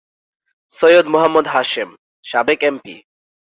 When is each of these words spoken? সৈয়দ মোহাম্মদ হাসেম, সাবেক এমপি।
সৈয়দ 0.73 1.05
মোহাম্মদ 1.07 1.45
হাসেম, 1.47 1.89
সাবেক 2.25 2.59
এমপি। 2.63 2.95